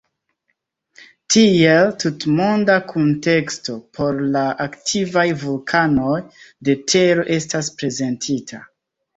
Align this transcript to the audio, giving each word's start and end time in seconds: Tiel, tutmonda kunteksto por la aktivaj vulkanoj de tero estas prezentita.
Tiel, 1.33 1.91
tutmonda 2.03 2.77
kunteksto 2.93 3.75
por 3.99 4.19
la 4.37 4.43
aktivaj 4.67 5.27
vulkanoj 5.45 6.17
de 6.71 6.79
tero 6.95 7.29
estas 7.39 7.71
prezentita. 7.79 8.67